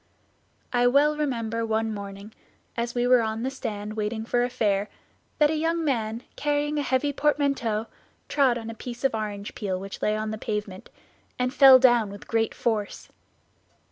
I 0.73 0.87
well 0.87 1.15
remember 1.15 1.63
one 1.63 1.93
morning, 1.93 2.33
as 2.75 2.95
we 2.95 3.05
were 3.05 3.21
on 3.21 3.43
the 3.43 3.51
stand 3.51 3.93
waiting 3.93 4.25
for 4.25 4.43
a 4.43 4.49
fare, 4.49 4.89
that 5.37 5.51
a 5.51 5.55
young 5.55 5.85
man, 5.85 6.23
carrying 6.35 6.79
a 6.79 6.81
heavy 6.81 7.13
portmanteau, 7.13 7.85
trod 8.27 8.57
on 8.57 8.71
a 8.71 8.73
piece 8.73 9.03
of 9.03 9.13
orange 9.13 9.53
peel 9.53 9.79
which 9.79 10.01
lay 10.01 10.17
on 10.17 10.31
the 10.31 10.39
pavement, 10.39 10.89
and 11.37 11.53
fell 11.53 11.77
down 11.77 12.09
with 12.09 12.27
great 12.27 12.55
force. 12.55 13.09